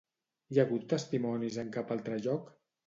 Hi 0.55 0.59
ha 0.61 0.65
hagut 0.69 0.87
testimonis 0.95 1.61
en 1.67 1.71
cap 1.79 1.97
altre 1.99 2.21
lloc? 2.29 2.55